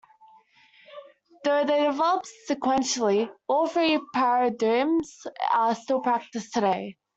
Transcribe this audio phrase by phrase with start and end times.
[1.43, 6.95] Though they developed sequentially, all three paradigms are still practised today.